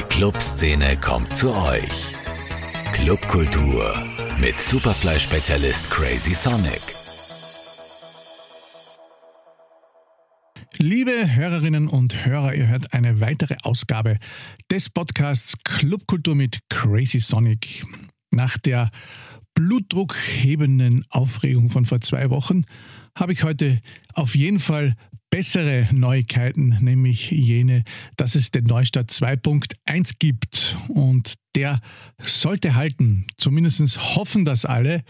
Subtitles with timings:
[0.00, 2.14] Die Clubszene kommt zu euch.
[2.94, 3.92] Clubkultur
[4.40, 6.80] mit Superfly-Spezialist Crazy Sonic.
[10.78, 14.16] Liebe Hörerinnen und Hörer, ihr hört eine weitere Ausgabe
[14.70, 17.84] des Podcasts Clubkultur mit Crazy Sonic.
[18.30, 18.90] Nach der
[19.54, 22.62] blutdruckhebenden Aufregung von vor zwei Wochen
[23.14, 23.80] habe ich heute
[24.14, 24.96] auf jeden Fall
[25.30, 27.84] bessere Neuigkeiten, nämlich jene,
[28.16, 30.76] dass es den Neustart 2.1 gibt.
[30.88, 31.80] Und der
[32.18, 33.26] sollte halten.
[33.36, 35.02] Zumindest hoffen das alle.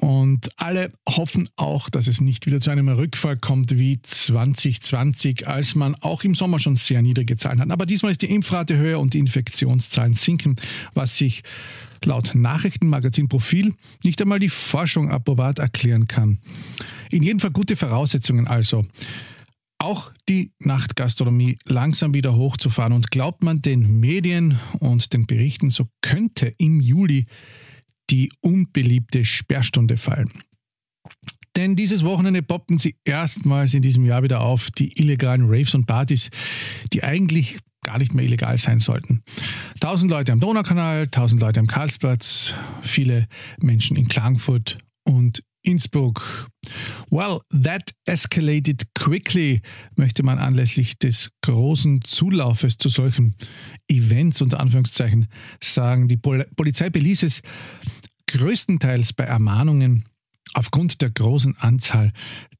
[0.00, 5.74] Und alle hoffen auch, dass es nicht wieder zu einem Rückfall kommt wie 2020, als
[5.74, 7.70] man auch im Sommer schon sehr niedrige Zahlen hat.
[7.70, 10.56] Aber diesmal ist die Impfrate höher und die Infektionszahlen sinken,
[10.94, 11.42] was sich
[12.02, 16.38] laut Nachrichtenmagazin Profil nicht einmal die Forschung approbat erklären kann.
[17.12, 18.86] In jedem Fall gute Voraussetzungen also.
[19.78, 22.92] Auch die Nachtgastronomie langsam wieder hochzufahren.
[22.92, 27.26] Und glaubt man den Medien und den Berichten, so könnte im Juli
[28.10, 30.30] die unbeliebte Sperrstunde fallen.
[31.56, 35.86] Denn dieses Wochenende poppten sie erstmals in diesem Jahr wieder auf, die illegalen Raves und
[35.86, 36.30] Partys,
[36.92, 39.22] die eigentlich gar nicht mehr illegal sein sollten.
[39.80, 43.26] Tausend Leute am Donaukanal, tausend Leute am Karlsplatz, viele
[43.58, 46.48] Menschen in Klagenfurt und Innsbruck.
[47.10, 49.60] Well, that escalated quickly,
[49.96, 53.34] möchte man anlässlich des großen Zulaufes zu solchen
[53.90, 55.26] Events unter Anführungszeichen
[55.60, 56.08] sagen.
[56.08, 57.42] Die Polizei beließ es
[58.26, 60.04] größtenteils bei Ermahnungen
[60.52, 62.12] Aufgrund der großen Anzahl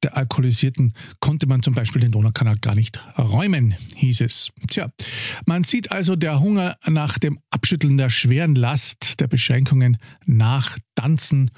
[0.04, 4.52] der Alkoholisierten konnte man zum Beispiel den Donaukanal gar nicht räumen, hieß es.
[4.68, 4.92] Tja,
[5.44, 11.50] man sieht also der Hunger nach dem Abschütteln der schweren Last der Beschränkungen nach Tanzen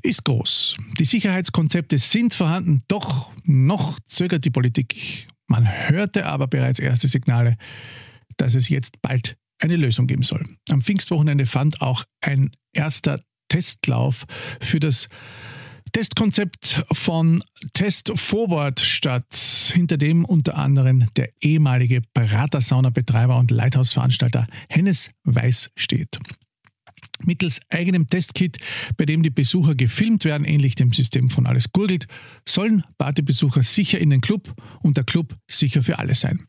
[0.00, 0.76] ist groß.
[0.98, 5.28] Die Sicherheitskonzepte sind vorhanden, doch noch zögert die Politik.
[5.46, 7.56] Man hörte aber bereits erste Signale,
[8.36, 10.42] dass es jetzt bald eine Lösung geben soll.
[10.68, 14.24] Am Pfingstwochenende fand auch ein erster Testlauf
[14.60, 15.08] für das
[15.92, 17.42] Testkonzept von
[17.74, 19.26] Test Forward statt,
[19.72, 26.18] hinter dem unter anderem der ehemalige Beratersaunabetreiber und Leithausveranstalter Hennes Weiß steht.
[27.26, 28.58] Mittels eigenem Testkit,
[28.96, 32.06] bei dem die Besucher gefilmt werden, ähnlich dem System von Alles Gurgelt,
[32.46, 36.46] sollen Partybesucher sicher in den Club und der Club sicher für alle sein.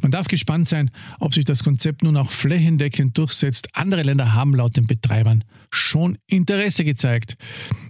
[0.00, 0.90] Man darf gespannt sein,
[1.20, 3.68] ob sich das Konzept nun auch flächendeckend durchsetzt.
[3.74, 7.36] Andere Länder haben laut den Betreibern schon Interesse gezeigt.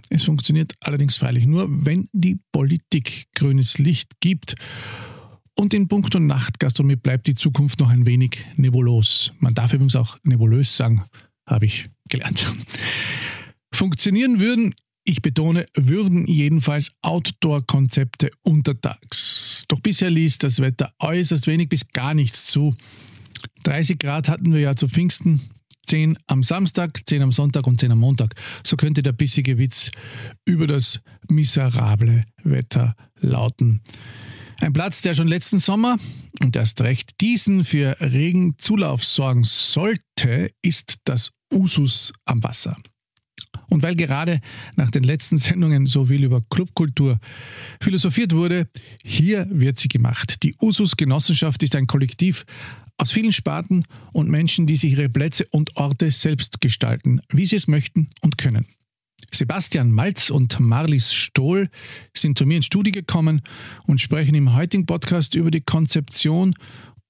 [0.09, 4.55] Es funktioniert allerdings freilich nur, wenn die Politik grünes Licht gibt.
[5.55, 9.33] Und in puncto Nachtgastronomie bleibt die Zukunft noch ein wenig nebulos.
[9.39, 11.05] Man darf übrigens auch nebulös sagen,
[11.45, 12.45] habe ich gelernt.
[13.71, 14.73] Funktionieren würden
[15.05, 19.65] ich betone, würden jedenfalls Outdoor-Konzepte untertags.
[19.67, 22.75] Doch bisher ließ das Wetter äußerst wenig bis gar nichts zu.
[23.63, 25.41] 30 Grad hatten wir ja zu Pfingsten,
[25.87, 28.35] 10 am Samstag, 10 am Sonntag und 10 am Montag.
[28.65, 29.91] So könnte der bissige Witz
[30.45, 33.81] über das miserable Wetter lauten.
[34.59, 35.97] Ein Platz, der schon letzten Sommer
[36.41, 42.77] und erst recht diesen für Regenzulauf sorgen sollte, ist das Usus am Wasser.
[43.69, 44.39] Und weil gerade
[44.75, 47.19] nach den letzten Sendungen so viel über Clubkultur
[47.81, 48.67] philosophiert wurde,
[49.03, 50.43] hier wird sie gemacht.
[50.43, 52.45] Die Usus Genossenschaft ist ein Kollektiv
[52.97, 57.55] aus vielen Sparten und Menschen, die sich ihre Plätze und Orte selbst gestalten, wie sie
[57.55, 58.67] es möchten und können.
[59.33, 61.69] Sebastian Malz und Marlies Stohl
[62.15, 63.41] sind zu mir ins Studio gekommen
[63.87, 66.55] und sprechen im heutigen Podcast über die Konzeption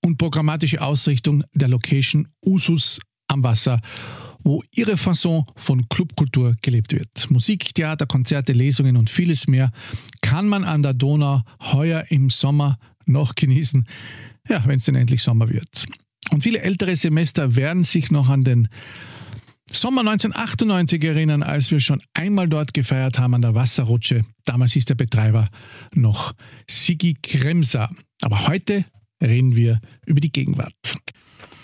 [0.01, 3.79] und programmatische Ausrichtung der Location Usus am Wasser
[4.45, 7.29] wo ihre Fasson von Clubkultur gelebt wird.
[7.29, 9.71] Musik, Theater, Konzerte, Lesungen und vieles mehr
[10.21, 13.87] kann man an der Donau heuer im Sommer noch genießen,
[14.49, 15.85] ja, wenn es denn endlich Sommer wird.
[16.31, 18.67] Und viele ältere Semester werden sich noch an den
[19.75, 24.23] Sommer 1998 erinnern, als wir schon einmal dort gefeiert haben an der Wasserrutsche.
[24.45, 25.49] Damals hieß der Betreiber
[25.93, 26.33] noch
[26.69, 27.89] Sigi Kremser.
[28.21, 28.85] Aber heute
[29.21, 30.73] reden wir über die Gegenwart.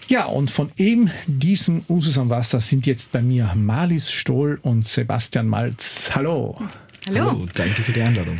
[0.07, 4.87] Ja, und von eben diesem Usus am Wasser sind jetzt bei mir Marlies Stohl und
[4.87, 6.09] Sebastian Malz.
[6.15, 6.59] Hallo.
[7.07, 7.19] Hallo.
[7.19, 8.39] Hallo, danke für die Einladung.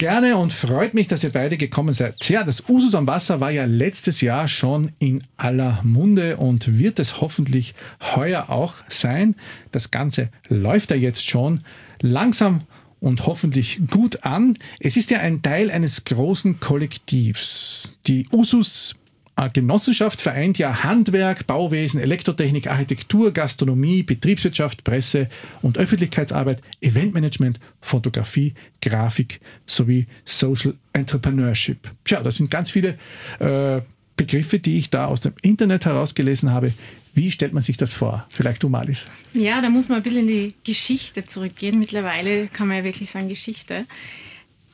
[0.00, 2.26] Gerne und freut mich, dass ihr beide gekommen seid.
[2.26, 6.98] Ja, das Usus am Wasser war ja letztes Jahr schon in aller Munde und wird
[6.98, 7.74] es hoffentlich
[8.16, 9.36] heuer auch sein.
[9.72, 11.64] Das Ganze läuft ja jetzt schon
[12.00, 12.62] langsam
[13.00, 14.56] und hoffentlich gut an.
[14.78, 17.92] Es ist ja ein Teil eines großen Kollektivs.
[18.06, 18.94] Die Usus
[19.48, 25.28] Genossenschaft vereint ja Handwerk, Bauwesen, Elektrotechnik, Architektur, Gastronomie, Betriebswirtschaft, Presse
[25.62, 31.90] und Öffentlichkeitsarbeit, Eventmanagement, Fotografie, Grafik sowie Social Entrepreneurship.
[32.04, 32.98] Tja, das sind ganz viele
[33.38, 33.80] äh,
[34.16, 36.74] Begriffe, die ich da aus dem Internet herausgelesen habe.
[37.14, 38.26] Wie stellt man sich das vor?
[38.28, 39.08] Vielleicht du, Malis.
[39.32, 41.78] Ja, da muss man ein bisschen in die Geschichte zurückgehen.
[41.78, 43.86] Mittlerweile kann man ja wirklich sagen Geschichte.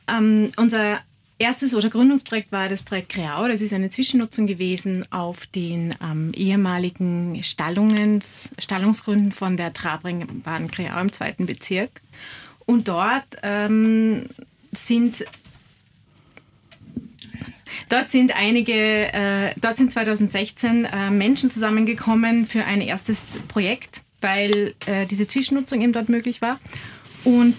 [0.07, 0.99] Ähm, unser
[1.39, 3.47] erstes oder Gründungsprojekt war das Projekt Kreau.
[3.47, 10.99] Das ist eine Zwischennutzung gewesen auf den ähm, ehemaligen Stallungens, Stallungsgründen von der Trabringbahn Kreau
[10.99, 12.01] im zweiten Bezirk.
[12.65, 14.29] Und dort ähm,
[14.71, 15.25] sind
[17.89, 24.73] Dort sind einige, äh, dort sind 2016 äh, Menschen zusammengekommen für ein erstes Projekt, weil
[24.85, 26.59] äh, diese Zwischennutzung eben dort möglich war.
[27.23, 27.55] Und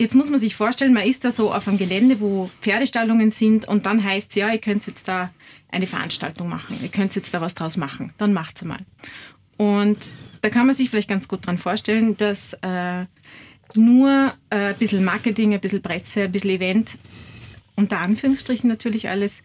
[0.00, 3.68] Jetzt muss man sich vorstellen, man ist da so auf einem Gelände, wo Pferdestallungen sind
[3.68, 5.30] und dann heißt es, ja, ihr könnt jetzt da
[5.70, 8.78] eine Veranstaltung machen, ihr könnt jetzt da was draus machen, dann macht es mal.
[9.58, 9.98] Und
[10.40, 13.04] da kann man sich vielleicht ganz gut dran vorstellen, dass äh,
[13.74, 16.96] nur äh, ein bisschen Marketing, ein bisschen Presse, ein bisschen Event,
[17.76, 19.42] unter Anführungsstrichen natürlich alles,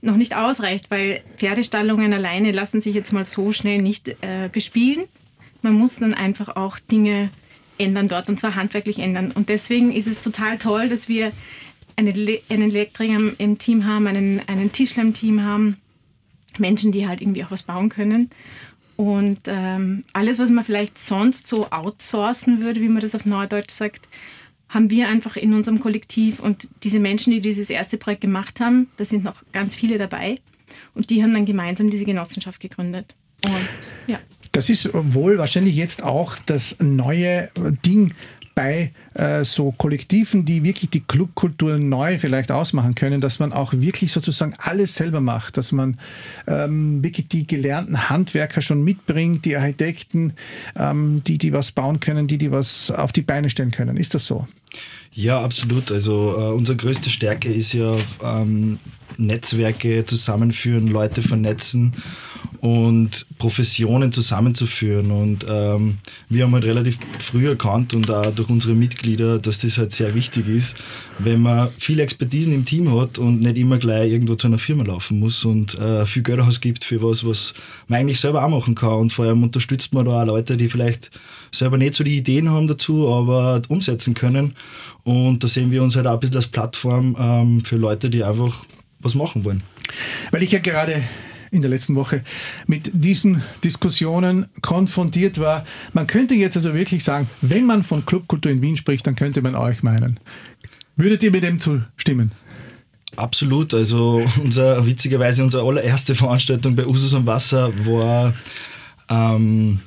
[0.00, 5.04] noch nicht ausreicht, weil Pferdestallungen alleine lassen sich jetzt mal so schnell nicht äh, bespielen.
[5.60, 7.28] Man muss dann einfach auch Dinge
[7.80, 9.32] ändern dort und zwar handwerklich ändern.
[9.32, 11.32] Und deswegen ist es total toll, dass wir
[11.96, 12.14] einen,
[12.48, 15.76] einen Elektriker im Team haben, einen, einen Tischler im Team haben,
[16.58, 18.30] Menschen, die halt irgendwie auch was bauen können.
[18.96, 23.70] Und ähm, alles, was man vielleicht sonst so outsourcen würde, wie man das auf Neudeutsch
[23.70, 24.08] sagt,
[24.68, 26.38] haben wir einfach in unserem Kollektiv.
[26.38, 30.36] Und diese Menschen, die dieses erste Projekt gemacht haben, da sind noch ganz viele dabei.
[30.94, 33.14] Und die haben dann gemeinsam diese Genossenschaft gegründet.
[33.44, 33.68] Und
[34.06, 34.18] ja.
[34.52, 37.50] Das ist wohl wahrscheinlich jetzt auch das neue
[37.86, 38.14] Ding
[38.54, 43.72] bei äh, so Kollektiven, die wirklich die Clubkultur neu vielleicht ausmachen können, dass man auch
[43.72, 45.98] wirklich sozusagen alles selber macht, dass man
[46.46, 50.34] ähm, wirklich die gelernten Handwerker schon mitbringt, die Architekten,
[50.76, 53.96] ähm, die, die was bauen können, die, die was auf die Beine stellen können.
[53.96, 54.46] Ist das so?
[55.12, 55.90] Ja, absolut.
[55.90, 58.78] Also äh, unsere größte Stärke ist ja ähm,
[59.16, 61.92] Netzwerke zusammenführen, Leute vernetzen
[62.60, 65.10] und Professionen zusammenzuführen.
[65.10, 65.98] Und ähm,
[66.28, 70.14] wir haben halt relativ früh erkannt und auch durch unsere Mitglieder, dass das halt sehr
[70.14, 70.76] wichtig ist,
[71.18, 74.84] wenn man viele Expertisen im Team hat und nicht immer gleich irgendwo zu einer Firma
[74.84, 77.54] laufen muss und äh, viel Geld ausgibt für was, was
[77.88, 78.92] man eigentlich selber auch machen kann.
[78.92, 81.10] Und vor allem unterstützt man da auch Leute, die vielleicht
[81.50, 84.54] selber nicht so die Ideen haben dazu, aber umsetzen können.
[85.02, 88.22] Und da sehen wir uns halt auch ein bisschen als Plattform ähm, für Leute, die
[88.22, 88.64] einfach
[89.00, 89.62] was machen wollen.
[90.30, 91.02] Weil ich ja gerade
[91.50, 92.22] in der letzten Woche
[92.66, 95.64] mit diesen Diskussionen konfrontiert war.
[95.92, 99.42] Man könnte jetzt also wirklich sagen, wenn man von Clubkultur in Wien spricht, dann könnte
[99.42, 100.20] man euch meinen.
[100.96, 102.32] Würdet ihr mit dem zustimmen?
[103.16, 103.74] Absolut.
[103.74, 108.34] Also unser, witzigerweise unsere allererste Veranstaltung bei Usus am Wasser war
[109.08, 109.80] ähm,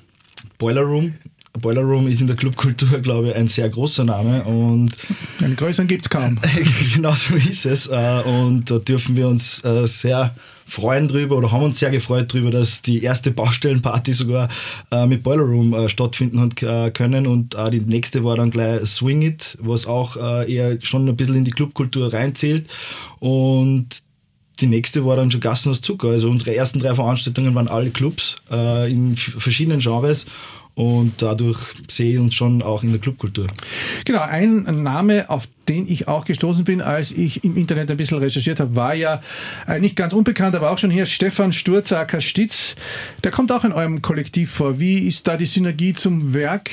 [0.58, 1.14] Boiler Room
[1.62, 4.92] Boiler Room ist in der Clubkultur, glaube ich, ein sehr großer Name und
[5.40, 6.40] einen größeren gibt es kaum.
[6.94, 7.88] genau so ist es.
[7.88, 10.34] Äh, und da dürfen wir uns äh, sehr
[10.66, 14.50] freuen drüber oder haben uns sehr gefreut drüber, dass die erste Baustellenparty sogar
[14.90, 19.58] äh, mit Boiler Room stattfinden hat können und die nächste war dann gleich Swing It,
[19.60, 22.68] was auch eher schon ein bisschen in die Clubkultur reinzählt
[23.20, 23.88] und
[24.62, 26.10] die nächste war dann schon Gassen aus Zucker.
[26.10, 30.26] Also unsere ersten drei Veranstaltungen waren alle Clubs in verschiedenen Genres
[30.76, 33.48] und dadurch sehe ich uns schon auch in der Clubkultur.
[34.06, 38.18] Genau, ein Name, auf den ich auch gestoßen bin, als ich im Internet ein bisschen
[38.18, 39.22] recherchiert habe, war ja
[39.68, 42.76] äh, nicht ganz unbekannt, aber auch schon hier Stefan Sturzacker Stitz.
[43.24, 44.80] Der kommt auch in eurem Kollektiv vor.
[44.80, 46.72] Wie ist da die Synergie zum Werk?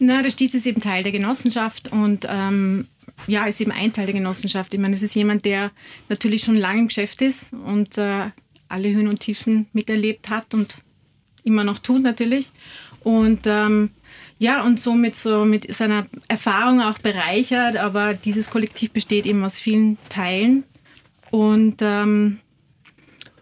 [0.00, 2.88] Na, der Stitz ist eben Teil der Genossenschaft und ähm,
[3.26, 4.74] ja, ist eben ein Teil der Genossenschaft.
[4.74, 5.70] Ich meine, es ist jemand, der
[6.08, 8.30] natürlich schon lange im Geschäft ist und äh,
[8.68, 10.78] alle Höhen und Tiefen miterlebt hat und
[11.44, 12.50] immer noch tut natürlich.
[13.04, 13.90] Und ähm,
[14.38, 19.58] ja, und somit so mit seiner Erfahrung auch bereichert, aber dieses Kollektiv besteht eben aus
[19.58, 20.64] vielen Teilen.
[21.30, 22.40] Und ähm,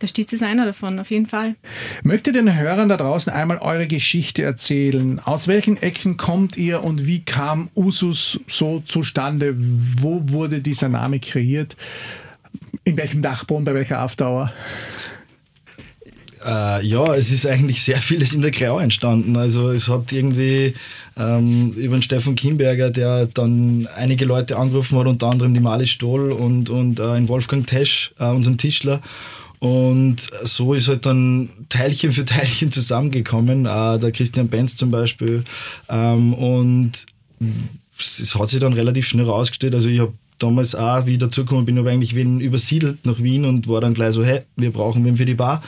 [0.02, 1.54] der Stitz ist einer davon, auf jeden Fall.
[2.02, 5.20] Möchtet den Hörern da draußen einmal eure Geschichte erzählen?
[5.20, 9.54] Aus welchen Ecken kommt ihr und wie kam Usus so zustande?
[9.56, 11.76] Wo wurde dieser Name kreiert?
[12.84, 14.52] In welchem Dachboden, bei welcher Aufdauer?
[16.44, 19.36] Äh, ja, es ist eigentlich sehr vieles in der Grau entstanden.
[19.36, 20.74] Also es hat irgendwie
[21.16, 25.86] ähm, über den Stefan Kimberger, der dann einige Leute angerufen hat, unter anderem die Mali
[25.86, 29.00] Stoll und, und äh, in Wolfgang Tesch, äh, unseren Tischler.
[29.60, 35.44] Und so ist halt dann Teilchen für Teilchen zusammengekommen, äh, der Christian Benz zum Beispiel.
[35.88, 37.06] Ähm, und
[38.00, 39.74] es hat sich dann relativ schnell rausgestellt.
[39.74, 43.44] Also ich habe damals auch, wie ich dazugekommen bin, aber eigentlich wen übersiedelt nach Wien
[43.44, 45.62] und war dann gleich so, hey, wir brauchen wen für die Bar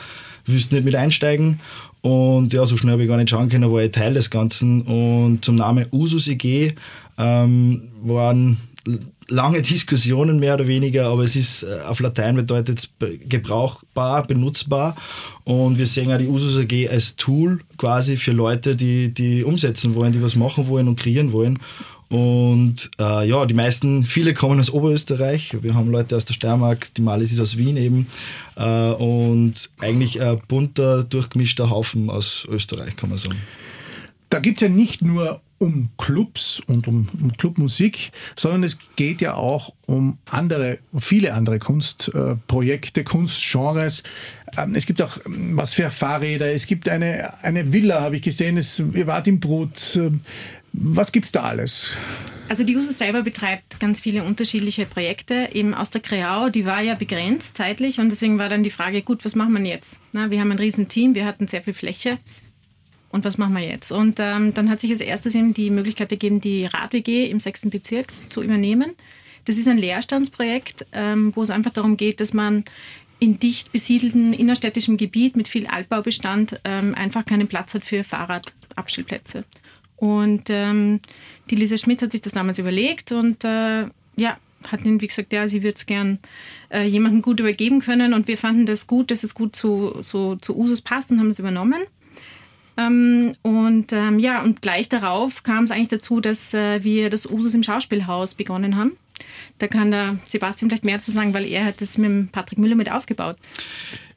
[0.45, 1.59] willst nicht mit einsteigen.
[2.01, 4.83] Und ja, so schnell habe ich gar nicht schauen können, war ich Teil des Ganzen.
[4.83, 6.73] Und zum Namen Usus EG
[7.17, 8.57] ähm, waren
[9.27, 12.89] lange Diskussionen mehr oder weniger, aber es ist äh, auf Latein bedeutet
[13.27, 14.95] gebrauchbar, benutzbar
[15.43, 19.95] und wir sehen ja die Usus AG als Tool quasi für Leute, die, die umsetzen
[19.95, 21.59] wollen, die was machen wollen und kreieren wollen.
[22.15, 25.57] Und äh, ja, die meisten, viele kommen aus Oberösterreich.
[25.61, 28.07] Wir haben Leute aus der Steiermark, die Malis ist aus Wien eben.
[28.55, 33.41] Äh, und eigentlich ein bunter, durchgemischter Haufen aus Österreich, kann man sagen.
[34.29, 39.19] Da gibt es ja nicht nur um Clubs und um, um, Clubmusik, sondern es geht
[39.19, 44.03] ja auch um andere, viele andere Kunstprojekte, äh, Kunstgenres.
[44.57, 48.55] Ähm, es gibt auch was für Fahrräder, es gibt eine, eine Villa, habe ich gesehen,
[48.55, 49.97] es, ihr wart im Brut.
[49.97, 50.21] Ähm,
[50.77, 51.89] was gibt es da alles?
[52.47, 55.49] Also die USO selber betreibt ganz viele unterschiedliche Projekte.
[55.53, 59.01] Eben aus der Kreau, die war ja begrenzt zeitlich und deswegen war dann die Frage,
[59.01, 59.99] gut, was machen wir jetzt?
[60.11, 62.19] Na, wir haben ein Riesenteam, wir hatten sehr viel Fläche
[63.09, 63.91] und was machen wir jetzt?
[63.91, 67.69] Und ähm, dann hat sich als erstes eben die Möglichkeit gegeben, die Rad-WG im sechsten
[67.69, 68.91] Bezirk zu übernehmen.
[69.45, 72.63] Das ist ein Leerstandsprojekt, ähm, wo es einfach darum geht, dass man
[73.19, 79.45] in dicht besiedeltem innerstädtischem Gebiet mit viel Altbaubestand ähm, einfach keinen Platz hat für Fahrradabstellplätze.
[79.97, 80.99] Und ähm,
[81.49, 83.85] die Lisa Schmidt hat sich das damals überlegt und äh,
[84.17, 84.37] ja,
[84.67, 86.19] hat ihnen, wie gesagt, ja, sie würde es gern
[86.69, 90.37] äh, jemandem gut übergeben können und wir fanden das gut, dass es gut zu, zu,
[90.37, 91.83] zu Usus passt und haben es übernommen.
[92.77, 97.25] Ähm, und ähm, ja, und gleich darauf kam es eigentlich dazu, dass äh, wir das
[97.25, 98.97] Usus im Schauspielhaus begonnen haben.
[99.59, 102.75] Da kann der Sebastian vielleicht mehr zu sagen, weil er hat das mit Patrick Müller
[102.75, 103.37] mit aufgebaut.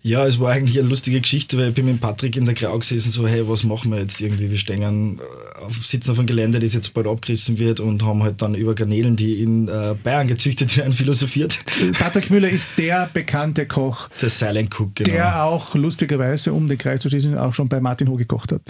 [0.02, 2.78] Ja, es war eigentlich eine lustige Geschichte, weil ich bin mit Patrick in der Grau
[2.78, 4.49] gesessen, so, hey, was machen wir jetzt irgendwie?
[4.49, 5.21] Wir stehen
[5.61, 8.75] auf, sitzen auf einem Gelände, das jetzt bald abgerissen wird und haben halt dann über
[8.76, 11.59] Garnelen, die in äh, Bayern gezüchtet werden, philosophiert.
[11.99, 14.09] Patrick Müller ist der bekannte Koch.
[14.23, 15.11] Der Silent Cook, genau.
[15.11, 18.62] Der auch lustigerweise, um den Kreis zu schließen, auch schon bei Martin Ho gekocht hat.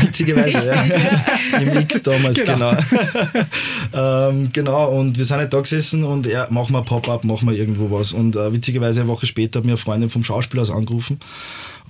[0.00, 0.84] Witzigerweise, ja.
[1.60, 2.70] Im Mix damals, genau.
[2.70, 2.76] Genau.
[4.30, 7.56] ähm, genau, und wir sind halt da gesessen und er, machen wir Pop-Up, machen wir
[7.56, 8.12] irgendwo was.
[8.12, 10.24] Und äh, witzigerweise eine Woche später hat mir eine Freundin vom
[10.70, 11.18] Schauspielhaus angerufen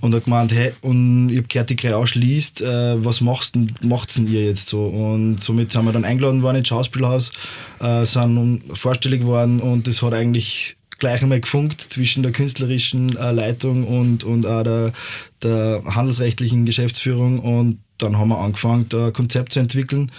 [0.01, 3.71] und hat gemeint, hey, und ich habe gehört, die Kreau schließt, äh, was macht's denn,
[3.81, 4.85] macht's denn ihr jetzt so?
[4.85, 7.31] Und somit sind wir dann eingeladen worden ins Schauspielhaus,
[7.79, 13.31] äh, sind vorstellig geworden und das hat eigentlich gleich einmal gefunkt zwischen der künstlerischen äh,
[13.31, 14.93] Leitung und, und auch der,
[15.41, 20.11] der handelsrechtlichen Geschäftsführung und dann haben wir angefangen, ein Konzept zu entwickeln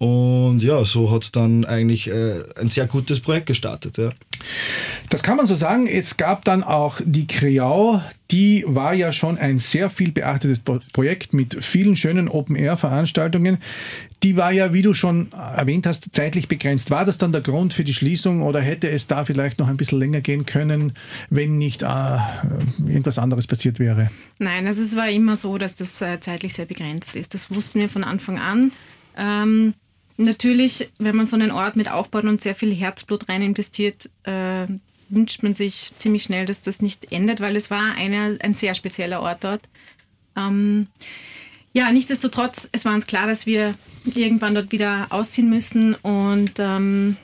[0.00, 3.98] und ja, so hat es dann eigentlich äh, ein sehr gutes Projekt gestartet.
[3.98, 4.12] Ja.
[5.10, 5.86] Das kann man so sagen.
[5.86, 8.00] Es gab dann auch die Kreau.
[8.30, 10.60] Die war ja schon ein sehr viel beachtetes
[10.94, 13.58] Projekt mit vielen schönen Open-Air-Veranstaltungen.
[14.22, 16.90] Die war ja, wie du schon erwähnt hast, zeitlich begrenzt.
[16.90, 19.76] War das dann der Grund für die Schließung oder hätte es da vielleicht noch ein
[19.76, 20.94] bisschen länger gehen können,
[21.28, 21.86] wenn nicht äh,
[22.78, 24.10] irgendwas anderes passiert wäre?
[24.38, 27.34] Nein, also es war immer so, dass das äh, zeitlich sehr begrenzt ist.
[27.34, 28.72] Das wussten wir von Anfang an.
[29.18, 29.74] Ähm,
[30.20, 34.66] Natürlich, wenn man so einen Ort mit aufbaut und sehr viel Herzblut rein investiert, äh,
[35.08, 38.74] wünscht man sich ziemlich schnell, dass das nicht endet, weil es war eine, ein sehr
[38.74, 39.62] spezieller Ort dort.
[40.36, 40.88] Ähm,
[41.72, 43.74] ja, nichtsdestotrotz, es war uns klar, dass wir
[44.04, 47.16] irgendwann dort wieder ausziehen müssen und ähm,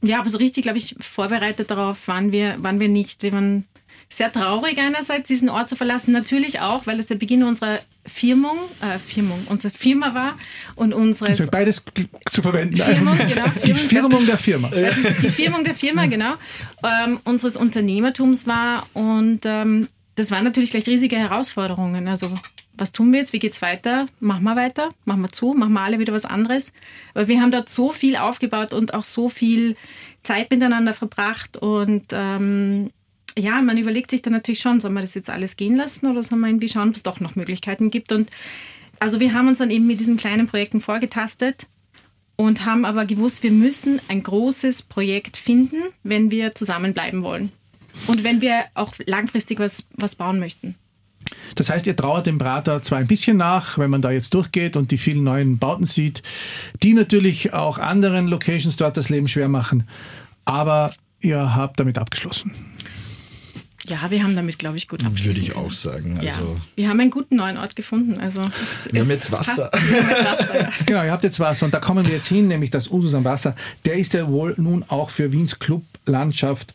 [0.00, 3.22] ja, aber so richtig, glaube ich, vorbereitet darauf waren wir, waren wir nicht.
[3.22, 3.66] Wir waren
[4.08, 6.12] sehr traurig einerseits, diesen Ort zu verlassen.
[6.12, 10.34] Natürlich auch, weil es der Beginn unserer Firmung, äh, Firmung, unsere Firma war
[10.76, 11.40] und unseres...
[11.40, 11.84] Also beides
[12.30, 12.76] zu verwenden.
[12.76, 13.44] Firmung, genau.
[13.60, 14.70] Firmung, die Firmung der Firma.
[14.74, 16.34] Also die Firmung der Firma, genau.
[16.82, 22.08] Ähm, unseres Unternehmertums war und ähm, das waren natürlich gleich riesige Herausforderungen.
[22.08, 22.32] Also
[22.78, 23.32] was tun wir jetzt?
[23.32, 24.06] Wie geht es weiter?
[24.20, 24.90] Machen wir weiter?
[25.04, 25.52] Machen wir zu?
[25.52, 26.72] Machen wir alle wieder was anderes?
[27.14, 29.76] Aber wir haben dort so viel aufgebaut und auch so viel
[30.22, 32.90] Zeit miteinander verbracht und ähm,
[33.38, 36.22] ja, man überlegt sich dann natürlich schon, soll man das jetzt alles gehen lassen oder
[36.22, 38.12] soll man irgendwie schauen, ob es doch noch Möglichkeiten gibt.
[38.12, 38.30] Und
[39.00, 41.66] also wir haben uns dann eben mit diesen kleinen Projekten vorgetastet
[42.36, 47.52] und haben aber gewusst, wir müssen ein großes Projekt finden, wenn wir zusammenbleiben wollen.
[48.06, 50.76] Und wenn wir auch langfristig was, was bauen möchten.
[51.56, 54.76] Das heißt, ihr trauert dem Prater zwar ein bisschen nach, wenn man da jetzt durchgeht
[54.76, 56.22] und die vielen neuen Bauten sieht,
[56.82, 59.88] die natürlich auch anderen Locations dort das Leben schwer machen,
[60.44, 62.52] aber ihr habt damit abgeschlossen.
[63.88, 66.18] Ja, wir haben damit, glaube ich, gut abschließen Würde ich auch sagen.
[66.18, 66.60] Also ja.
[66.76, 68.18] Wir haben einen guten neuen Ort gefunden.
[68.20, 69.70] Also es, wir, haben jetzt Wasser.
[69.72, 70.60] Wir haben jetzt Wasser.
[70.60, 70.70] Ja.
[70.86, 73.24] genau, ihr habt jetzt Wasser und da kommen wir jetzt hin, nämlich das Usus am
[73.24, 73.56] Wasser.
[73.84, 76.74] Der ist ja wohl nun auch für Wiens Clublandschaft,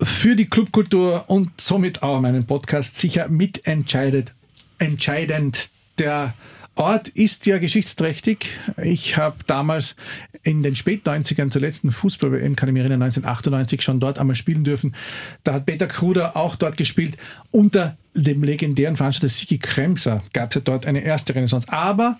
[0.00, 4.32] für die Clubkultur und somit auch meinen Podcast sicher mitentscheidet,
[4.78, 5.70] entscheidend.
[5.98, 6.34] Der
[6.74, 8.46] Ort ist ja geschichtsträchtig.
[8.82, 9.94] Ich habe damals
[10.42, 14.64] in den Spät-90ern zur letzten Fußball-WM, kann ich mich erinnern, 1998 schon dort einmal spielen
[14.64, 14.94] dürfen.
[15.44, 17.18] Da hat Peter Kruder auch dort gespielt.
[17.50, 21.68] Unter dem legendären Veranstalter Sigi Kremser gab es ja dort eine erste Renaissance.
[21.70, 22.18] Aber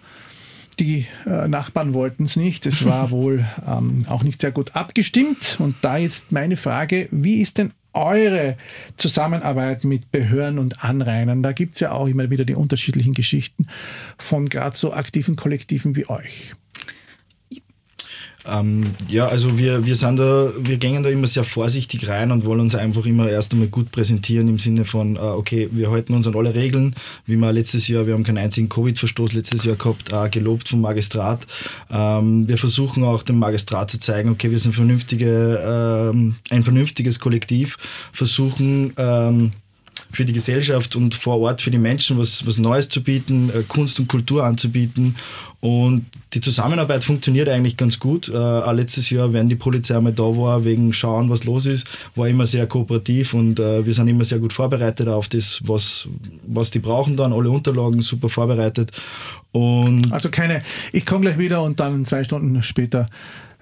[0.78, 2.66] die äh, Nachbarn wollten es nicht.
[2.66, 5.56] Es war wohl ähm, auch nicht sehr gut abgestimmt.
[5.61, 8.56] Und da jetzt meine Frage, wie ist denn eure
[8.96, 11.42] Zusammenarbeit mit Behörden und Anrainern?
[11.42, 13.66] Da gibt es ja auch immer wieder die unterschiedlichen Geschichten
[14.18, 16.54] von gerade so aktiven Kollektiven wie euch.
[18.44, 22.44] Ähm, ja, also wir, wir sind da, wir gehen da immer sehr vorsichtig rein und
[22.44, 26.14] wollen uns einfach immer erst einmal gut präsentieren im Sinne von, äh, okay, wir halten
[26.14, 26.94] uns an alle Regeln,
[27.26, 30.80] wie wir letztes Jahr, wir haben keinen einzigen Covid-Verstoß letztes Jahr gehabt, äh, gelobt vom
[30.80, 31.46] Magistrat.
[31.90, 37.20] Ähm, wir versuchen auch dem Magistrat zu zeigen, okay, wir sind vernünftige, ähm, ein vernünftiges
[37.20, 37.78] Kollektiv,
[38.12, 39.52] versuchen, ähm,
[40.12, 43.62] für die Gesellschaft und vor Ort für die Menschen was, was Neues zu bieten, äh,
[43.66, 45.16] Kunst und Kultur anzubieten.
[45.61, 48.28] Und die Zusammenarbeit funktioniert eigentlich ganz gut.
[48.28, 52.28] Äh, letztes Jahr, wenn die Polizei einmal da war, wegen Schauen, was los ist, war
[52.28, 56.09] immer sehr kooperativ und äh, wir sind immer sehr gut vorbereitet auf das, was,
[56.47, 57.33] was die brauchen dann.
[57.33, 58.90] Alle Unterlagen super vorbereitet.
[59.52, 63.07] Und also keine, ich komme gleich wieder und dann zwei Stunden später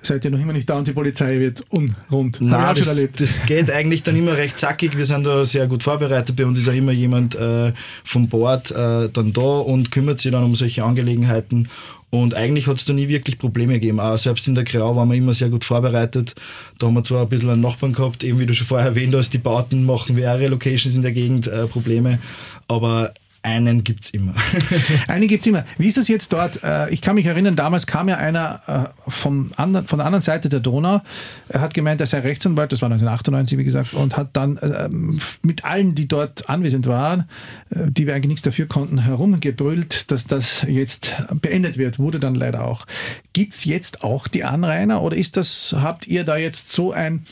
[0.02, 2.40] seid ihr noch immer nicht da und die Polizei wird unrund.
[2.40, 4.96] Nein, das, das, geht eigentlich dann immer recht zackig.
[4.96, 6.36] Wir sind da sehr gut vorbereitet.
[6.36, 7.72] Bei uns ist auch immer jemand äh,
[8.04, 11.68] vom Bord äh, dann da und kümmert sich dann um solche Angelegenheiten.
[12.10, 14.00] Und eigentlich hat es da nie wirklich Probleme gegeben.
[14.00, 16.34] Auch selbst in der Grau waren wir immer sehr gut vorbereitet.
[16.78, 19.14] Da haben wir zwar ein bisschen einen Nachbarn gehabt, eben wie du schon vorher erwähnt
[19.14, 22.18] hast, die Bauten machen mehrere Locations in der Gegend äh, Probleme.
[22.66, 24.34] Aber einen gibt es immer.
[25.08, 25.64] Einen gibt es immer.
[25.78, 26.62] Wie ist das jetzt dort?
[26.62, 30.22] Äh, ich kann mich erinnern, damals kam ja einer äh, vom anderen, von der anderen
[30.22, 31.00] Seite der Donau.
[31.48, 35.20] Er hat gemeint, er sei Rechtsanwalt, das war 1998, wie gesagt, und hat dann ähm,
[35.42, 37.30] mit allen, die dort anwesend waren,
[37.70, 41.98] äh, die wir eigentlich nichts dafür konnten, herumgebrüllt, dass das jetzt beendet wird.
[41.98, 42.86] Wurde dann leider auch.
[43.32, 47.24] Gibt es jetzt auch die Anrainer oder ist das, habt ihr da jetzt so ein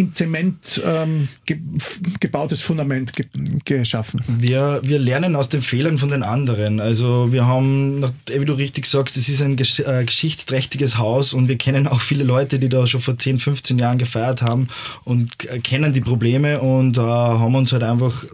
[0.00, 1.58] in Zement ähm, ge
[2.20, 3.26] gebautes Fundament ge
[3.64, 4.22] geschaffen.
[4.26, 6.80] Wir, wir lernen aus den Fehlern von den anderen.
[6.80, 11.48] Also wir haben, wie du richtig sagst, es ist ein gesch äh, geschichtsträchtiges Haus und
[11.48, 14.68] wir kennen auch viele Leute, die da schon vor 10, 15 Jahren gefeiert haben
[15.04, 18.24] und kennen die Probleme und äh, haben uns halt einfach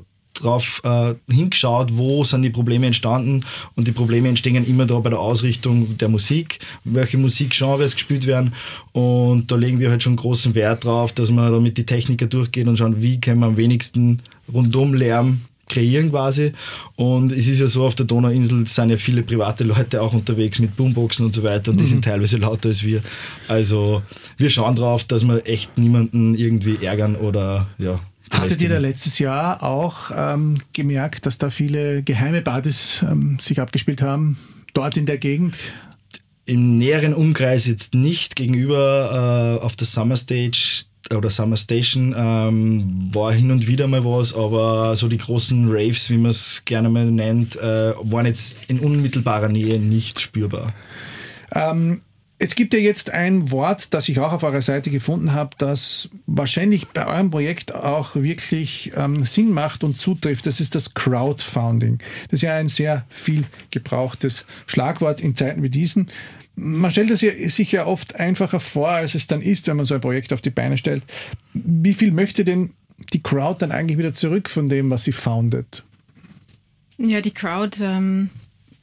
[0.41, 5.11] drauf äh, hingeschaut, wo sind die Probleme entstanden und die Probleme entstehen immer da bei
[5.11, 8.53] der Ausrichtung der Musik, welche Musikgenres gespielt werden
[8.93, 12.27] und da legen wir halt schon großen Wert drauf, dass man da mit die Techniker
[12.27, 16.53] durchgehen und schauen, wie können wir am wenigsten rundum Lärm kreieren quasi.
[16.97, 20.59] Und es ist ja so, auf der Donauinsel sind ja viele private Leute auch unterwegs
[20.59, 21.89] mit Boomboxen und so weiter und die mhm.
[21.89, 23.01] sind teilweise lauter als wir.
[23.49, 24.03] Also
[24.37, 29.19] wir schauen drauf, dass wir echt niemanden irgendwie ärgern oder ja, Hattet ihr da letztes
[29.19, 34.39] Jahr auch ähm, gemerkt, dass da viele geheime Partys ähm, sich abgespielt haben,
[34.75, 35.57] dort in der Gegend?
[36.45, 38.37] Im näheren Umkreis jetzt nicht.
[38.37, 40.85] Gegenüber äh, auf der Summer Stage
[41.15, 46.11] oder Summer Station ähm, war hin und wieder mal was, aber so die großen Raves,
[46.11, 50.73] wie man es gerne mal nennt, äh, waren jetzt in unmittelbarer Nähe nicht spürbar.
[51.55, 52.01] Ähm,
[52.39, 56.11] es gibt ja jetzt ein Wort, das ich auch auf eurer Seite gefunden habe, das
[56.27, 60.47] wahrscheinlich bei eurem Projekt auch wirklich ähm, Sinn macht und zutrifft.
[60.47, 61.99] Das ist das Crowdfunding.
[62.25, 66.09] Das ist ja ein sehr viel gebrauchtes Schlagwort in Zeiten wie diesen.
[66.57, 69.95] Man stellt es sich ja oft einfacher vor, als es dann ist, wenn man so
[69.95, 71.05] ein Projekt auf die Beine stellt.
[71.55, 72.73] Wie viel möchte denn
[73.13, 75.85] die Crowd dann eigentlich wieder zurück von dem, was sie foundet?
[76.99, 78.31] Ja, die Crowd ähm,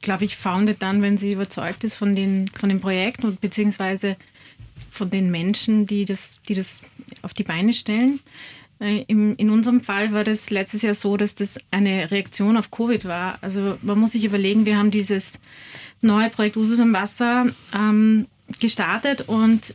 [0.04, 4.16] glaube ich, foundet dann, wenn sie überzeugt ist von den, von den Projekten und beziehungsweise
[4.90, 6.82] von den Menschen, die das, die das
[7.22, 8.20] auf die Beine stellen.
[8.78, 13.06] Äh, in unserem Fall war das letztes Jahr so, dass das eine Reaktion auf Covid
[13.06, 13.38] war.
[13.40, 15.40] Also man muss sich überlegen, wir haben dieses
[16.00, 18.26] neue Projekt Usus am Wasser ähm,
[18.60, 19.74] gestartet und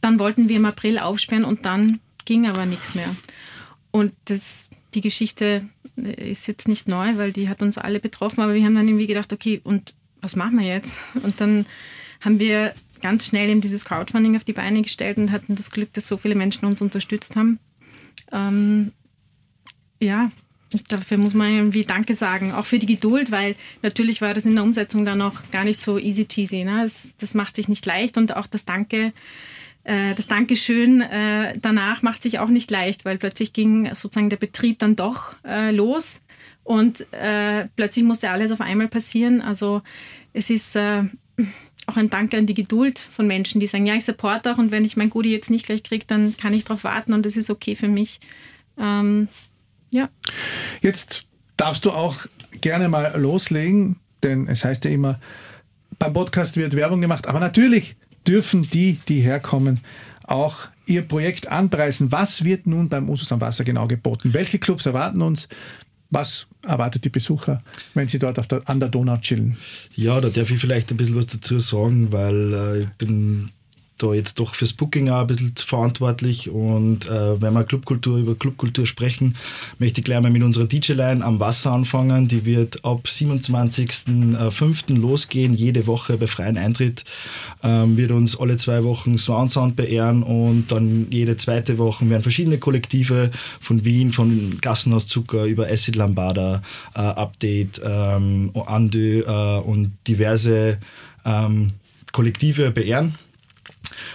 [0.00, 3.14] dann wollten wir im April aufsperren und dann ging aber nichts mehr.
[3.90, 8.54] Und das, die Geschichte ist jetzt nicht neu, weil die hat uns alle betroffen, aber
[8.54, 11.04] wir haben dann irgendwie gedacht, okay, und was machen wir jetzt?
[11.22, 11.66] Und dann
[12.20, 15.92] haben wir ganz schnell eben dieses Crowdfunding auf die Beine gestellt und hatten das Glück,
[15.92, 17.60] dass so viele Menschen uns unterstützt haben.
[18.32, 18.90] Ähm,
[20.00, 20.30] ja,
[20.88, 24.54] dafür muss man irgendwie Danke sagen, auch für die Geduld, weil natürlich war das in
[24.54, 26.64] der Umsetzung dann auch gar nicht so easy cheesy.
[26.64, 26.80] Ne?
[26.82, 29.12] Das, das macht sich nicht leicht und auch das Danke
[29.88, 34.36] äh, das Dankeschön äh, danach macht sich auch nicht leicht, weil plötzlich ging sozusagen der
[34.36, 36.20] Betrieb dann doch äh, los
[36.62, 37.06] und
[37.76, 39.40] plötzlich musste alles auf einmal passieren.
[39.40, 39.80] Also
[40.34, 44.52] es ist auch ein Dank an die Geduld von Menschen, die sagen, ja, ich supporte
[44.52, 47.14] auch und wenn ich mein Goodie jetzt nicht gleich kriege, dann kann ich darauf warten
[47.14, 48.20] und das ist okay für mich.
[48.78, 49.28] Ähm,
[49.88, 50.10] ja.
[50.82, 51.24] Jetzt
[51.56, 52.16] darfst du auch
[52.60, 55.18] gerne mal loslegen, denn es heißt ja immer,
[55.98, 57.96] beim Podcast wird Werbung gemacht, aber natürlich
[58.28, 59.80] dürfen die, die herkommen,
[60.24, 62.12] auch ihr Projekt anpreisen.
[62.12, 64.34] Was wird nun beim Usus am Wasser genau geboten?
[64.34, 65.48] Welche Clubs erwarten uns?
[66.10, 67.62] Was erwartet die Besucher,
[67.94, 69.58] wenn sie dort der, an der Donau chillen?
[69.94, 73.50] Ja, da darf ich vielleicht ein bisschen was dazu sagen, weil äh, ich bin
[73.98, 78.34] da jetzt doch fürs Booking auch ein bisschen verantwortlich und äh, wenn wir Clubkultur über
[78.34, 79.36] Clubkultur sprechen,
[79.78, 82.28] möchte ich gleich mal mit unserer DJ-Line am Wasser anfangen.
[82.28, 84.96] Die wird ab 27.05.
[84.96, 87.04] losgehen, jede Woche bei freien Eintritt.
[87.62, 92.22] Ähm, wird uns alle zwei Wochen Swan Sound beehren und dann jede zweite Woche werden
[92.22, 93.30] verschiedene Kollektive
[93.60, 96.62] von Wien, von Gassenhaus Zucker über Acid Lambada,
[96.94, 100.78] äh, Update, ähm, Andö äh, und diverse
[101.24, 101.72] ähm,
[102.12, 103.14] Kollektive beehren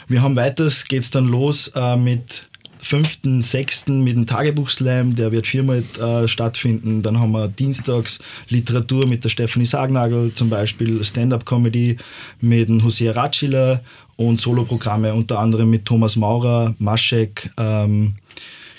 [0.07, 2.47] wir haben weiters, geht es dann los äh, mit
[2.83, 3.91] 5.6.
[3.91, 7.01] mit dem Tagebuchslam, der wird viermal äh, stattfinden.
[7.01, 8.19] Dann haben wir dienstags
[8.49, 11.97] Literatur mit der Stefanie Sagnagel, zum Beispiel Stand-up-Comedy
[12.41, 13.81] mit dem Hosea Ratschiller
[14.17, 18.15] und Soloprogramme unter anderem mit Thomas Maurer, Maschek, ähm,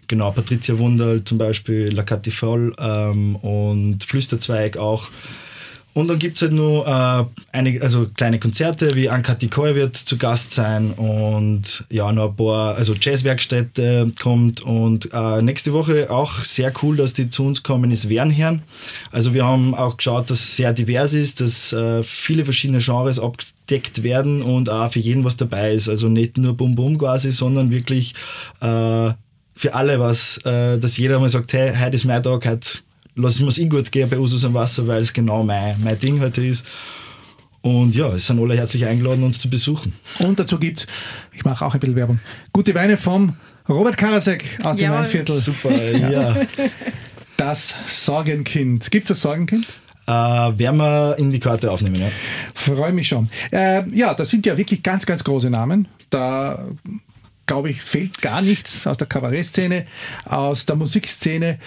[0.06, 5.08] genau, Patricia Wunderl zum Beispiel, La Catifol ähm, und Flüsterzweig auch.
[5.94, 9.96] Und dann gibt es halt nur äh, einige, also kleine Konzerte, wie Anka Tikoi wird
[9.96, 16.10] zu Gast sein und ja, noch ein paar, also Jazzwerkstätte kommt und äh, nächste Woche
[16.10, 18.62] auch sehr cool, dass die zu uns kommen, ist Wernherrn.
[19.12, 23.20] Also wir haben auch geschaut, dass es sehr divers ist, dass äh, viele verschiedene Genres
[23.20, 25.88] abgedeckt werden und auch für jeden was dabei ist.
[25.88, 28.14] Also nicht nur Bum Bum quasi, sondern wirklich
[28.60, 29.12] äh,
[29.54, 32.78] für alle was, äh, dass jeder mal sagt, hey, heute ist mein Tag, heute
[33.16, 35.76] lasse ich mir es eh gut gehen bei Usus am Wasser, weil es genau mein,
[35.82, 36.64] mein Ding heute ist.
[37.62, 39.94] Und ja, es sind alle herzlich eingeladen, uns zu besuchen.
[40.18, 40.86] Und dazu gibt es,
[41.32, 42.20] ich mache auch ein bisschen Werbung,
[42.52, 43.36] gute Weine vom
[43.68, 45.34] Robert Karasek aus dem Weinviertel.
[45.34, 46.36] Super, ja.
[47.38, 48.90] Das Sorgenkind.
[48.90, 49.66] Gibt es das Sorgenkind?
[50.06, 52.10] Äh, werden wir in die Karte aufnehmen, ja.
[52.54, 53.30] Freue mich schon.
[53.50, 55.88] Äh, ja, das sind ja wirklich ganz, ganz große Namen.
[56.10, 56.66] Da
[57.46, 59.84] glaube ich, fehlt gar nichts aus der Kabarettszene,
[60.24, 61.58] aus der Musikszene.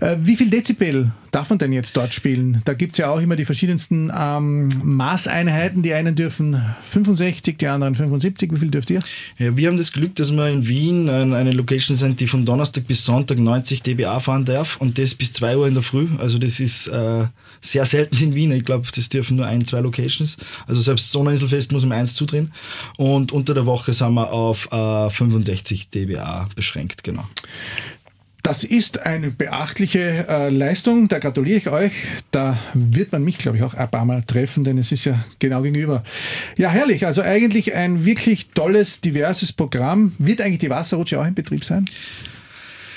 [0.00, 2.62] Äh, wie viel Dezibel darf man denn jetzt dort spielen?
[2.64, 5.82] Da gibt es ja auch immer die verschiedensten ähm, Maßeinheiten.
[5.82, 8.52] Die einen dürfen 65, die anderen 75.
[8.52, 9.00] Wie viel dürft ihr?
[9.38, 12.86] Ja, wir haben das Glück, dass wir in Wien eine Location sind, die von Donnerstag
[12.86, 16.06] bis Sonntag 90 dBA fahren darf und das bis 2 Uhr in der Früh.
[16.18, 17.24] Also das ist äh,
[17.60, 18.52] sehr selten in Wien.
[18.52, 20.36] Ich glaube, das dürfen nur ein, zwei Locations.
[20.66, 22.52] Also selbst Sonnerinselfest muss um eins zudrehen.
[22.96, 27.24] Und unter der Woche sind wir auf äh, 65 dBA beschränkt, genau.
[28.44, 31.92] Das ist eine beachtliche äh, Leistung, da gratuliere ich euch.
[32.30, 35.24] Da wird man mich, glaube ich, auch ein paar Mal treffen, denn es ist ja
[35.38, 36.04] genau gegenüber.
[36.58, 37.06] Ja, herrlich.
[37.06, 40.12] Also eigentlich ein wirklich tolles, diverses Programm.
[40.18, 41.86] Wird eigentlich die Wasserrutsche auch in Betrieb sein?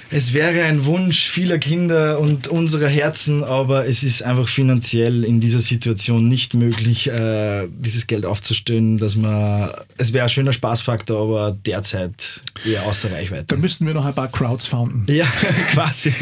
[0.09, 5.41] Es wäre ein Wunsch vieler Kinder und unserer Herzen, aber es ist einfach finanziell in
[5.41, 11.21] dieser Situation nicht möglich, äh, dieses Geld aufzustellen, dass man, es wäre ein schöner Spaßfaktor,
[11.21, 13.45] aber derzeit eher außer Reichweite.
[13.47, 15.03] Dann müssten wir noch ein paar Crowds founden.
[15.13, 15.25] Ja,
[15.73, 16.13] quasi.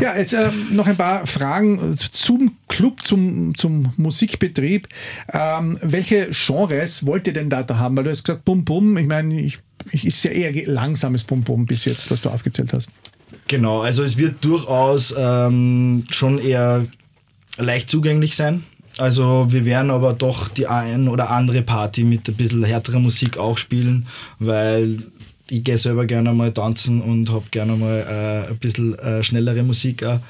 [0.00, 4.86] ja, jetzt äh, noch ein paar Fragen zum Club, zum, zum Musikbetrieb.
[5.32, 7.96] Ähm, welche Genres wollt ihr denn da, da haben?
[7.96, 9.58] Weil du hast gesagt, Bum Bum, ich meine, ich,
[9.90, 12.88] ich ist ja eher langsames Bum Bum bis jetzt, was du aufgezählt hast.
[13.52, 16.86] Genau, also es wird durchaus ähm, schon eher
[17.58, 18.62] leicht zugänglich sein.
[18.96, 23.36] Also wir werden aber doch die ein oder andere Party mit ein bisschen härterer Musik
[23.36, 24.06] auch spielen,
[24.38, 25.02] weil
[25.50, 29.62] ich gehe selber gerne mal tanzen und habe gerne mal äh, ein bisschen äh, schnellere
[29.62, 30.02] Musik.
[30.02, 30.20] Auch.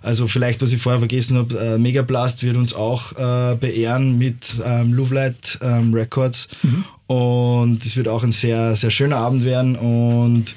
[0.00, 4.54] Also vielleicht, was ich vorher vergessen habe, äh, Megablast wird uns auch äh, beehren mit
[4.64, 6.48] ähm, Lovelight ähm, Records.
[6.62, 6.84] Mhm.
[7.08, 10.54] Und es wird auch ein sehr, sehr schöner Abend werden und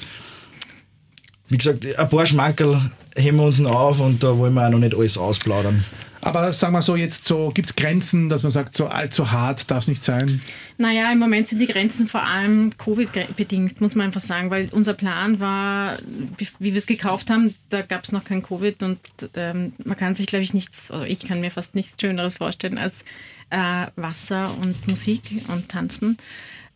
[1.53, 2.81] wie gesagt, ein paar Schmankerl
[3.15, 5.85] heben wir uns noch auf und da wollen wir auch noch nicht alles ausplaudern.
[6.19, 9.69] Aber sagen wir so, jetzt so, gibt es Grenzen, dass man sagt, so allzu hart
[9.69, 10.41] darf es nicht sein?
[10.79, 14.93] Naja, im Moment sind die Grenzen vor allem Covid-bedingt, muss man einfach sagen, weil unser
[14.95, 15.97] Plan war,
[16.37, 18.99] wie, wie wir es gekauft haben, da gab es noch kein Covid und
[19.35, 22.79] ähm, man kann sich, glaube ich, nichts, oder ich kann mir fast nichts Schöneres vorstellen
[22.79, 23.03] als
[23.51, 26.17] äh, Wasser und Musik und Tanzen.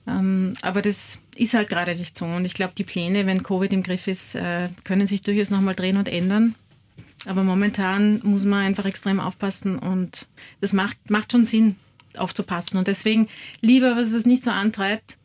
[0.07, 2.25] Ähm, aber das ist halt gerade nicht so.
[2.25, 5.75] Und ich glaube, die Pläne, wenn Covid im Griff ist, äh, können sich durchaus nochmal
[5.75, 6.55] drehen und ändern.
[7.25, 10.27] Aber momentan muss man einfach extrem aufpassen und
[10.61, 11.75] das macht, macht schon Sinn,
[12.15, 12.77] aufzupassen.
[12.77, 13.27] Und deswegen
[13.61, 15.17] lieber was, was nicht so antreibt,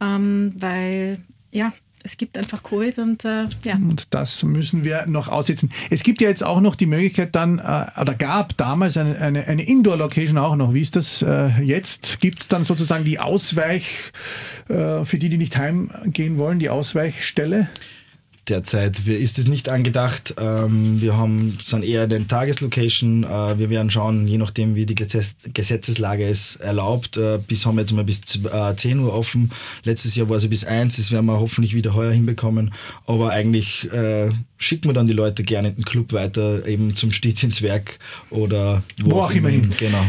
[0.00, 1.18] ähm, weil
[1.50, 1.72] ja,
[2.04, 3.74] es gibt einfach Covid und äh, ja.
[3.76, 5.72] Und das müssen wir noch aussitzen.
[5.90, 9.46] Es gibt ja jetzt auch noch die Möglichkeit dann, äh, oder gab damals eine, eine,
[9.46, 10.74] eine Indoor-Location auch noch.
[10.74, 12.20] Wie ist das äh, jetzt?
[12.20, 14.12] Gibt es dann sozusagen die Ausweich,
[14.68, 17.68] äh, für die, die nicht heimgehen wollen, die Ausweichstelle?
[18.52, 20.34] Derzeit ist es nicht angedacht.
[20.38, 23.24] Ähm, wir haben, sind eher eine Tageslocation.
[23.24, 27.16] Äh, wir werden schauen, je nachdem, wie die Gesetzeslage es erlaubt.
[27.16, 29.50] Äh, bis haben wir jetzt mal bis 10 Uhr offen.
[29.84, 30.96] Letztes Jahr war sie bis 1.
[30.96, 32.72] Das werden wir hoffentlich wieder heuer hinbekommen.
[33.06, 37.10] Aber eigentlich äh, schicken wir dann die Leute gerne in den Club weiter, eben zum
[37.10, 37.98] Stets ins Werk
[38.30, 39.74] oder wo, wo auch, immer hin.
[39.78, 40.04] Genau.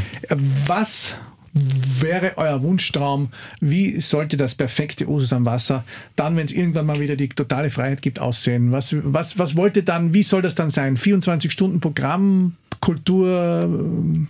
[0.66, 1.14] Was
[1.54, 3.32] wäre euer Wunschtraum?
[3.60, 5.84] Wie sollte das perfekte Usus am Wasser
[6.16, 8.72] dann, wenn es irgendwann mal wieder die totale Freiheit gibt, aussehen?
[8.72, 10.98] Was, was, was wollte dann, wie soll das dann sein?
[10.98, 14.28] 24 Stunden Programm, Kultur,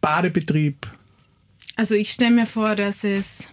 [0.00, 0.86] Badebetrieb?
[1.76, 3.50] Also ich stelle mir vor, dass es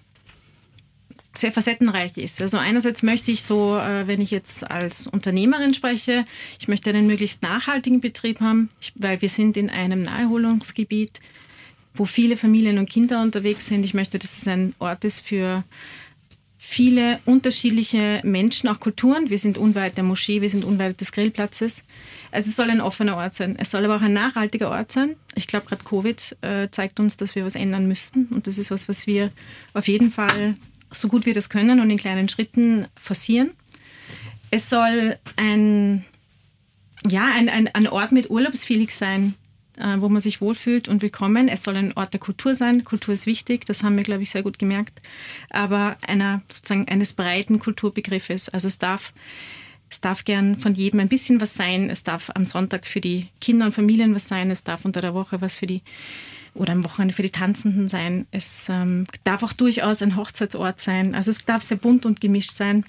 [1.38, 2.42] sehr facettenreich ist.
[2.42, 6.26] Also einerseits möchte ich so, äh, wenn ich jetzt als Unternehmerin spreche,
[6.60, 11.20] ich möchte einen möglichst nachhaltigen Betrieb haben, weil wir sind in einem Naherholungsgebiet
[11.96, 13.86] wo viele Familien und Kinder unterwegs sind.
[13.86, 15.64] Ich möchte, dass es ein Ort ist für
[16.58, 19.30] viele unterschiedliche Menschen, auch Kulturen.
[19.30, 21.84] Wir sind unweit der Moschee, wir sind unweit des Grillplatzes.
[22.32, 23.56] Also es soll ein offener Ort sein.
[23.58, 25.16] Es soll aber auch ein nachhaltiger Ort sein.
[25.36, 28.26] Ich glaube, gerade Covid äh, zeigt uns, dass wir was ändern müssten.
[28.32, 29.32] Und das ist was, was wir
[29.74, 30.56] auf jeden Fall
[30.92, 33.52] so gut wir das können und in kleinen Schritten forcieren.
[34.50, 36.04] Es soll ein,
[37.08, 39.36] ja, ein, ein, ein Ort mit Urlaubsfeeling sein
[39.78, 41.48] wo man sich wohlfühlt und willkommen.
[41.48, 42.84] Es soll ein Ort der Kultur sein.
[42.84, 45.02] Kultur ist wichtig, das haben wir, glaube ich, sehr gut gemerkt.
[45.50, 48.50] Aber einer, sozusagen eines breiten Kulturbegriffes.
[48.50, 49.14] Also es darf,
[49.90, 51.90] es darf gern von jedem ein bisschen was sein.
[51.90, 54.50] Es darf am Sonntag für die Kinder und Familien was sein.
[54.52, 55.82] Es darf unter der Woche was für die
[56.56, 58.26] oder am Wochenende für die Tanzenden sein.
[58.32, 61.14] Es ähm, darf auch durchaus ein Hochzeitsort sein.
[61.14, 62.86] Also es darf sehr bunt und gemischt sein.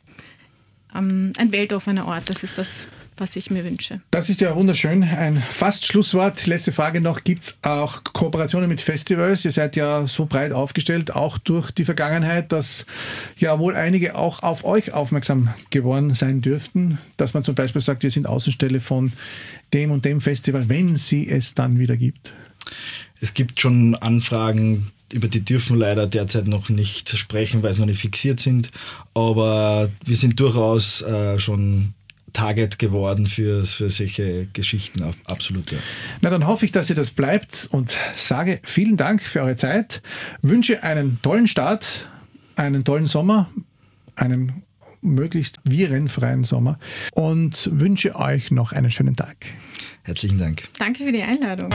[0.94, 4.00] Ähm, ein weltoffener Ort, das ist das, was ich mir wünsche.
[4.10, 5.02] Das ist ja wunderschön.
[5.02, 6.46] Ein fast Schlusswort.
[6.46, 7.24] Letzte Frage noch.
[7.24, 9.44] Gibt es auch Kooperationen mit Festivals?
[9.44, 12.86] Ihr seid ja so breit aufgestellt, auch durch die Vergangenheit, dass
[13.38, 16.98] ja wohl einige auch auf euch aufmerksam geworden sein dürften.
[17.16, 19.12] Dass man zum Beispiel sagt, wir sind Außenstelle von
[19.72, 22.32] dem und dem Festival, wenn sie es dann wieder gibt.
[23.20, 27.80] Es gibt schon Anfragen, über die dürfen wir leider derzeit noch nicht sprechen, weil sie
[27.80, 28.70] noch nicht fixiert sind.
[29.14, 31.94] Aber wir sind durchaus äh, schon
[32.36, 35.72] Target geworden für, für solche Geschichten, absolut.
[35.72, 35.78] Ja.
[36.20, 40.02] Na, dann hoffe ich, dass ihr das bleibt und sage vielen Dank für eure Zeit.
[40.42, 42.06] Wünsche einen tollen Start,
[42.54, 43.50] einen tollen Sommer,
[44.16, 44.62] einen
[45.00, 46.78] möglichst virenfreien Sommer
[47.12, 49.46] und wünsche euch noch einen schönen Tag.
[50.02, 50.64] Herzlichen Dank.
[50.78, 51.70] Danke für die Einladung.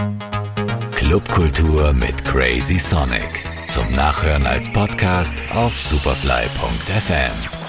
[0.94, 3.46] Clubkultur mit Crazy Sonic.
[3.68, 7.61] Zum Nachhören als Podcast auf superfly.fm.